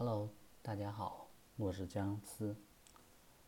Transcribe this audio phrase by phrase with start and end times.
[0.00, 0.30] Hello，
[0.62, 2.56] 大家好，我是姜思。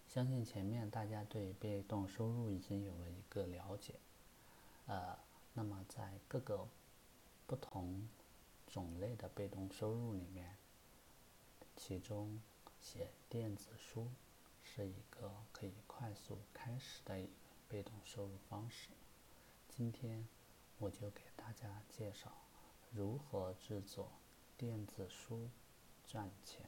[0.06, 3.94] 相信前面大家对被动收入已经有了一个了解，
[4.84, 5.16] 呃，
[5.54, 6.68] 那么在各个
[7.46, 8.06] 不同
[8.66, 10.58] 种类的被动收入里面，
[11.74, 12.38] 其中
[12.82, 14.10] 写电子书
[14.62, 17.32] 是一个可以快速开始的一个
[17.66, 18.90] 被动收入方式。
[19.70, 20.28] 今天
[20.76, 22.30] 我就给大家介绍
[22.90, 24.12] 如何制作
[24.58, 25.48] 电子书。
[26.12, 26.60] 赚钱。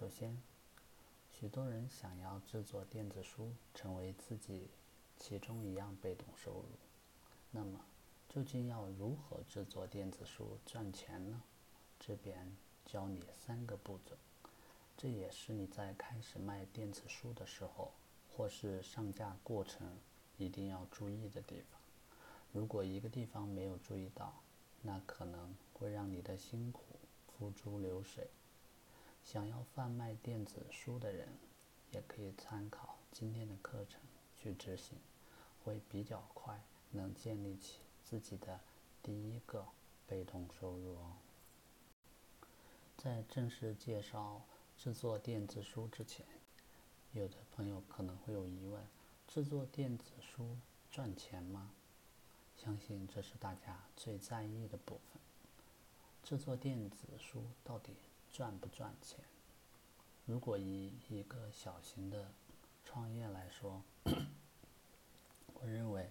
[0.00, 0.40] 首先，
[1.30, 4.70] 许多人想要制作电子书，成为自己
[5.18, 6.64] 其中一样被动收入。
[7.50, 7.84] 那么，
[8.26, 11.42] 究竟要如何制作电子书赚钱呢？
[12.00, 14.16] 这边教你三个步骤，
[14.96, 17.92] 这也是你在开始卖电子书的时候，
[18.34, 19.98] 或是上架过程
[20.38, 21.78] 一定要注意的地方。
[22.54, 24.32] 如果一个地方没有注意到，
[24.80, 26.80] 那可能会让你的辛苦。
[27.38, 28.28] 付诸流水。
[29.24, 31.28] 想要贩卖电子书的人，
[31.90, 34.00] 也可以参考今天的课程
[34.36, 34.98] 去执行，
[35.64, 36.60] 会比较快，
[36.92, 38.60] 能建立起自己的
[39.02, 39.66] 第一个
[40.06, 41.16] 被动收入哦。
[42.96, 44.42] 在正式介绍
[44.78, 46.24] 制作电子书之前，
[47.12, 48.80] 有的朋友可能会有疑问：
[49.26, 50.56] 制作电子书
[50.90, 51.72] 赚钱吗？
[52.56, 55.20] 相信这是大家最在意的部分。
[56.26, 57.94] 制作电子书到底
[58.32, 59.20] 赚不赚钱？
[60.24, 62.32] 如果以一个小型的
[62.84, 63.80] 创业来说，
[65.54, 66.10] 我认为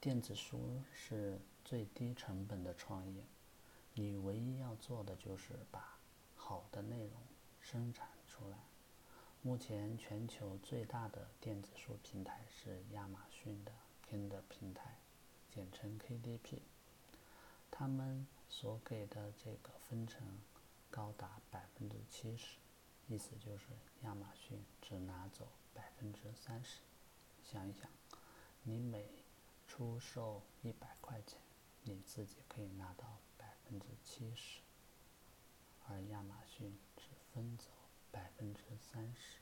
[0.00, 3.22] 电子书是最低成本的创业。
[3.94, 5.96] 你唯一要做的就是把
[6.34, 7.12] 好的内容
[7.60, 8.58] 生产出来。
[9.42, 13.70] 目前全球最大的电子书平台是亚马逊的
[14.10, 14.98] Kindle 平台，
[15.48, 16.62] 简称 KDP。
[17.80, 20.20] 他们所给的这个分成
[20.90, 22.58] 高达百分之七十，
[23.08, 23.68] 意思就是
[24.02, 26.80] 亚马逊只拿走百分之三十。
[27.42, 27.90] 想一想，
[28.64, 29.24] 你每
[29.66, 31.40] 出售一百块钱，
[31.84, 34.60] 你自己可以拿到百分之七十，
[35.88, 37.70] 而亚马逊只分走
[38.12, 39.38] 百分之三十，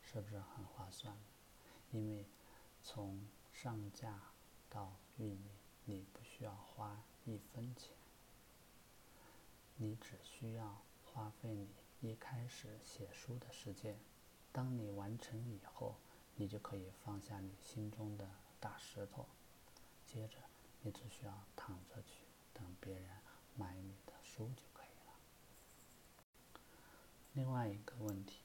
[0.00, 1.14] 是不是很划算？
[1.90, 2.24] 因为
[2.82, 3.22] 从
[3.52, 4.18] 上架
[4.70, 5.50] 到运营，
[5.84, 7.02] 你不需要花。
[7.26, 7.92] 一分钱，
[9.76, 11.68] 你只需要花费你
[12.00, 13.98] 一开始写书的时间。
[14.52, 15.96] 当你完成以后，
[16.36, 18.28] 你就可以放下你心中的
[18.58, 19.26] 大石头。
[20.06, 20.38] 接着，
[20.80, 23.08] 你只需要躺着去等别人
[23.54, 25.12] 买你的书就可以了。
[27.34, 28.40] 另外一个问题，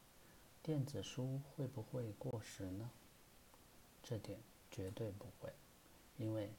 [0.62, 2.92] 电子书会不会过时呢？
[4.04, 5.54] 这点绝对不会，
[6.18, 6.54] 因为。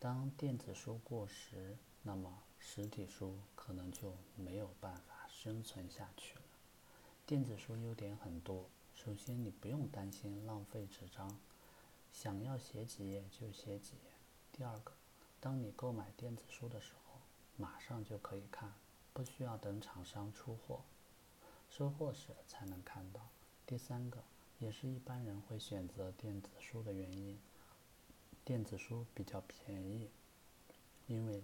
[0.00, 6.42] 当电子书过时，那么实体书可能就没有办法生存下去了。
[7.26, 11.38] 电子书优点很多，首先你不用担心浪费纸张，
[12.14, 14.10] 想要写几页就写几页。
[14.50, 14.92] 第二个，
[15.38, 17.20] 当你购买电子书的时候，
[17.58, 18.72] 马上就可以看，
[19.12, 20.80] 不需要等厂商出货，
[21.68, 23.28] 收货时才能看到。
[23.66, 24.24] 第三个，
[24.60, 27.38] 也是一般人会选择电子书的原因。
[28.50, 30.10] 电子书比较便宜，
[31.06, 31.40] 因为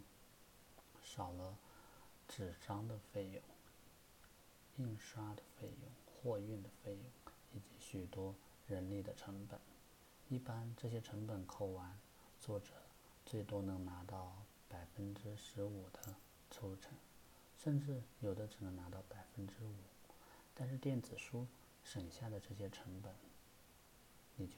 [1.01, 1.57] 少了
[2.27, 3.41] 纸张的费用、
[4.79, 7.05] 印刷的费用、货运的费用
[7.55, 8.35] 以及许多
[8.67, 9.61] 人力的成本。
[10.29, 11.97] 一般这些成本扣完，
[12.41, 12.73] 作者
[13.25, 16.17] 最多能拿到百分之十五的
[16.51, 16.93] 抽成，
[17.57, 19.77] 甚至有的只能拿到百分之五。
[20.57, 21.47] 但是电子书
[21.85, 23.15] 省下的这些成本，
[24.35, 24.57] 你就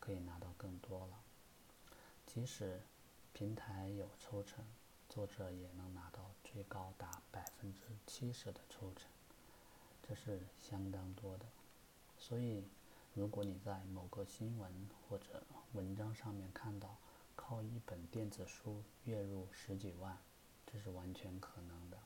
[0.00, 1.22] 可以拿到更多了。
[2.36, 2.82] 即使
[3.32, 4.62] 平台有抽成，
[5.08, 9.08] 作者也能拿到最高达百分之七十的抽成，
[10.02, 11.46] 这是相当多的。
[12.18, 12.62] 所以，
[13.14, 14.70] 如果你在某个新闻
[15.08, 15.42] 或者
[15.72, 16.98] 文章上面看到
[17.34, 20.18] 靠一本电子书月入十几万，
[20.66, 21.96] 这是完全可能的。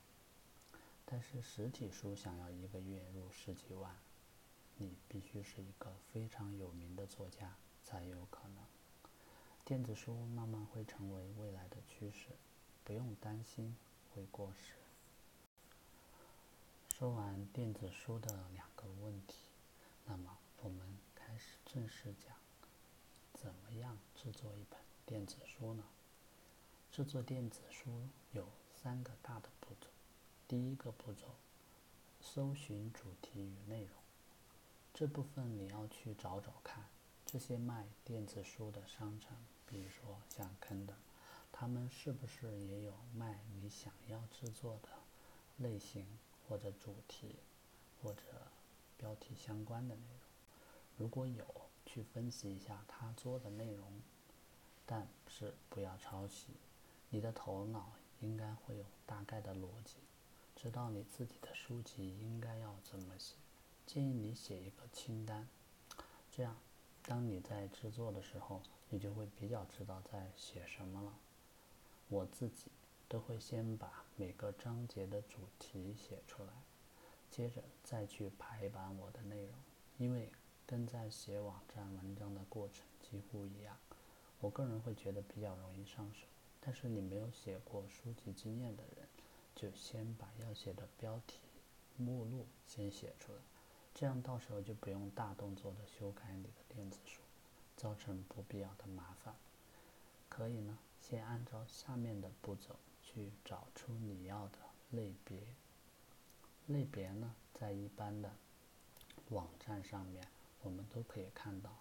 [1.03, 3.93] 但是实体书想要一个月入十几万，
[4.77, 7.53] 你必须是一个非常有名的作家
[7.83, 8.63] 才有可能。
[9.63, 12.27] 电子书慢慢会成为未来的趋势，
[12.83, 13.75] 不用担心
[14.09, 14.73] 会过时。
[16.93, 19.35] 说完电子书的两个问题，
[20.05, 22.35] 那么我们开始正式讲，
[23.33, 25.83] 怎么样制作一本电子书呢？
[26.91, 28.47] 制作电子书有
[28.83, 29.87] 三个大的步骤。
[30.47, 31.27] 第一个步骤，
[32.19, 33.95] 搜寻主题与内容，
[34.93, 36.85] 这部分你要去找找看，
[37.31, 39.37] 这些卖电子书的商城。
[39.65, 40.93] 比如说像坑的，
[41.49, 44.89] 他们是不是也有卖你想要制作的
[45.55, 46.05] 类型
[46.45, 47.37] 或者主题
[48.03, 48.21] 或者
[48.97, 50.29] 标题相关的内容。
[50.97, 51.45] 如果有，
[51.85, 54.01] 去分析一下他做的内容，
[54.85, 56.47] 但是不要抄袭。
[57.11, 59.95] 你的头脑应该会有大概的逻辑，
[60.53, 63.35] 知道你自己的书籍应该要怎么写。
[63.87, 65.47] 建议你写一个清单，
[66.29, 66.57] 这样，
[67.03, 71.13] 当你在制作的时候，你就会比较知道在写什么了。
[72.09, 72.71] 我自己
[73.07, 76.51] 都会先把每个章节的主题写出来，
[77.29, 79.55] 接着再去排版我的内容，
[79.97, 80.29] 因为。
[80.63, 83.77] 跟在写网站文章的过程几乎一样，
[84.39, 86.25] 我个人会觉得比较容易上手。
[86.61, 89.05] 但是你没有写过书籍经验的人，
[89.53, 91.39] 就先把要写的标题、
[91.97, 93.39] 目录先写出来，
[93.93, 97.21] 这样到时候就不用大动作的修改你的电子书，
[97.77, 99.35] 造成不必要的麻烦。
[100.29, 104.57] 可以呢，先按照下面的步骤去找出你要的
[104.91, 105.41] 类别。
[106.67, 108.31] 类别呢，在一般的
[109.29, 110.27] 网站上面。
[110.63, 111.71] 我们都可以看到，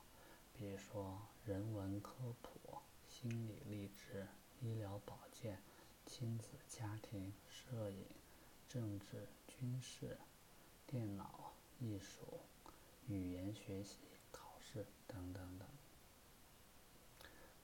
[0.54, 4.26] 比如说人文科普、心理励志、
[4.62, 5.60] 医疗保健、
[6.06, 8.06] 亲子家庭、摄影、
[8.66, 10.16] 政治、军事、
[10.86, 12.40] 电脑、艺术、
[13.08, 13.96] 语言学习、
[14.30, 15.66] 考试等等等。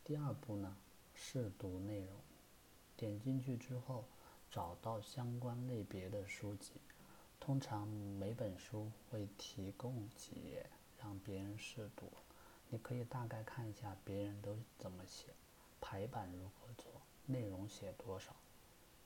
[0.02, 0.76] 第二步呢，
[1.14, 2.16] 试读内容。
[2.96, 4.04] 点进去之后，
[4.50, 6.72] 找到相关类别的书籍，
[7.38, 10.66] 通常每本书会提供几页。
[10.98, 12.10] 让别人试读，
[12.70, 15.26] 你可以大概看一下别人都怎么写，
[15.78, 18.34] 排版如何做，内容写多少，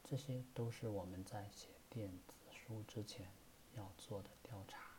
[0.05, 3.27] 这些都是我们在写电子书之前
[3.75, 4.90] 要做的调查。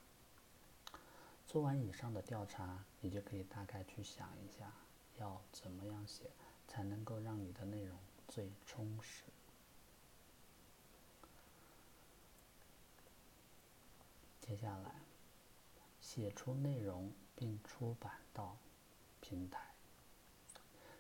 [1.52, 4.72] 做完以上的调查，你就可以大概去想一下，
[5.18, 6.32] 要怎么样写
[6.66, 9.26] 才能够让你的内容最充实。
[14.40, 14.96] 接下来。
[16.00, 18.58] 写出内容并出版到
[19.20, 19.74] 平台。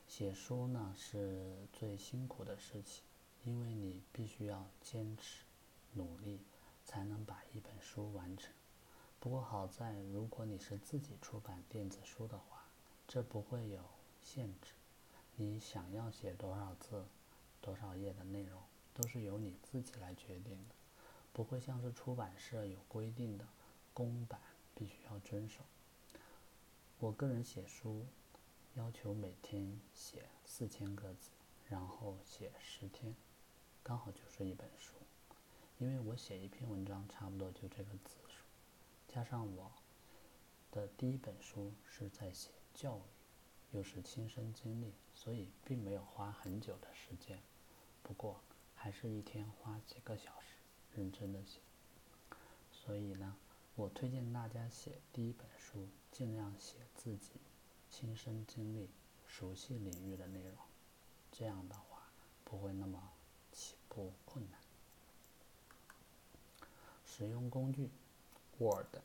[0.06, 3.03] 写书呢是最辛苦的事情，
[3.45, 5.45] 因为你必须要坚持
[5.94, 6.42] 努力，
[6.86, 8.53] 才能把一本书完成。
[9.21, 12.65] 不过好在，如果你是自己出版电子书的话，
[13.07, 13.81] 这不会有
[14.21, 14.73] 限制。
[15.38, 17.06] 你想要写多少字、
[17.62, 18.62] 多少页的内容，
[18.94, 20.75] 都是由你自己来决定的，
[21.31, 23.47] 不会像是出版社有规定的
[23.94, 24.41] 公版。
[24.73, 25.62] 必须要遵守。
[26.97, 28.07] 我个人写书，
[28.74, 31.29] 要求每天写四千个字，
[31.69, 33.13] 然后写十天，
[33.83, 34.95] 刚好就是一本书。
[35.77, 38.15] 因为我写一篇文章差不多就这个字，
[39.13, 39.71] 加上我
[40.71, 43.01] 的第一本书是在写教育，
[43.77, 47.41] 又是亲身经历，所以并没有花很久的时间。
[48.01, 48.41] 不过
[48.75, 50.55] 还是一天花几个小时
[50.95, 51.59] 认真的写。
[52.71, 53.35] 所以呢。
[53.75, 57.31] 我推荐大家写第一本书，尽量写自己
[57.89, 58.89] 亲身经历、
[59.25, 60.57] 熟悉领域的内容，
[61.31, 62.11] 这样的话
[62.43, 63.13] 不会那么
[63.53, 64.59] 起步困难。
[67.05, 67.89] 使用工具
[68.61, 69.01] ，Word，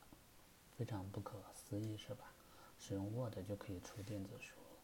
[0.76, 2.30] 非常不可思议是吧？
[2.78, 4.76] 使用 Word 就可以出电子书了。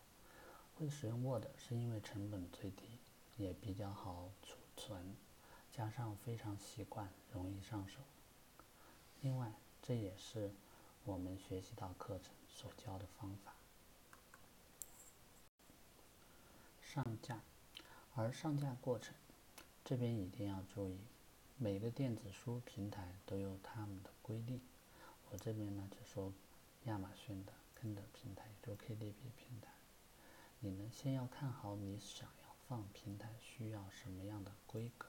[0.75, 2.99] 会使用 Word 是因为成本最低，
[3.37, 5.15] 也比较好储存，
[5.71, 7.99] 加上非常习惯，容易上手。
[9.21, 10.51] 另外，这也是
[11.05, 13.53] 我们学习到课程所教的方法。
[16.81, 17.43] 上架，
[18.15, 19.15] 而上架过程
[19.85, 20.99] 这边一定要注意，
[21.63, 24.61] 每个电子书平台都有他们的规定。
[25.31, 26.33] 我这边呢就说
[26.87, 29.71] 亚马逊的 Kindle 平台，就 KDP 平台。
[30.59, 35.07] 你们先要看好你想要放平台需要什么样的规格。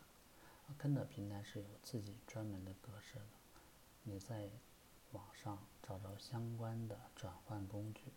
[0.79, 3.25] Kindle 平台是有自己专门的格式的。
[4.03, 4.48] 你在
[5.12, 8.13] 网上找着相关的转换工具，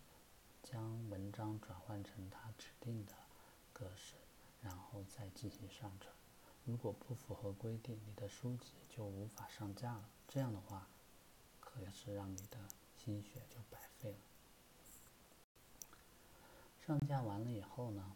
[0.61, 3.13] 将文章转换成它指定的
[3.73, 4.13] 格式，
[4.61, 6.13] 然后再进行上传。
[6.67, 10.09] 如果不符合规定，你的书籍就无法上架了。
[10.27, 10.89] 这样的话，
[11.61, 12.57] 可是让你的
[12.97, 14.17] 心血就白费了。
[16.85, 18.13] 上架完了以后呢，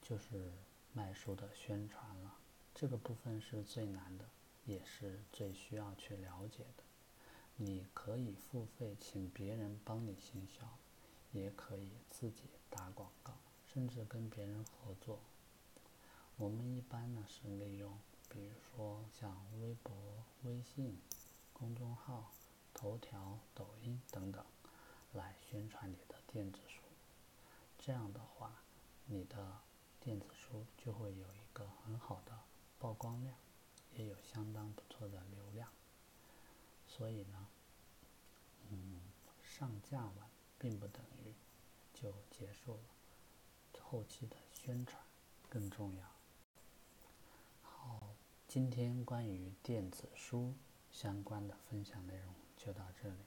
[0.00, 0.50] 就是
[0.94, 2.38] 卖书的宣传了。
[2.74, 4.24] 这个部分是最难的，
[4.64, 6.84] 也是最需要去了解的。
[7.56, 10.66] 你可以付费请别人帮你行销，
[11.32, 13.34] 也可以自己打广告，
[13.66, 15.20] 甚至跟别人合作。
[16.40, 17.98] 我们一般呢是利用，
[18.30, 19.92] 比如说像微博、
[20.44, 20.98] 微信、
[21.52, 22.32] 公众号、
[22.72, 24.42] 头条、抖音等等，
[25.12, 26.80] 来宣传你的电子书。
[27.78, 28.62] 这样的话，
[29.04, 29.58] 你的
[30.00, 32.32] 电子书就会有一个很好的
[32.78, 33.36] 曝光量，
[33.92, 35.68] 也有相当不错的流量。
[36.88, 37.48] 所以呢，
[38.70, 39.02] 嗯，
[39.42, 41.34] 上架完并不等于
[41.92, 45.04] 就结束了，后期的宣传
[45.50, 46.19] 更重要。
[48.52, 50.52] 今天关于电子书
[50.90, 53.24] 相关的分享内容就到这里。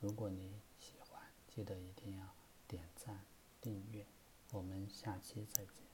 [0.00, 2.34] 如果你喜欢，记得一定要
[2.66, 3.24] 点赞、
[3.60, 4.04] 订阅。
[4.50, 5.85] 我们下期再见。